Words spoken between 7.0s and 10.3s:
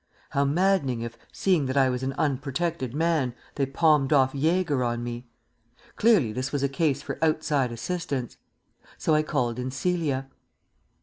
for outside assistance. So I called in Celia.